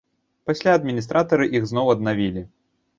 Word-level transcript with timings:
Пасля 0.49 0.71
адміністратары 0.79 1.45
іх 1.59 1.71
зноў 1.73 1.95
аднавілі. 1.97 2.49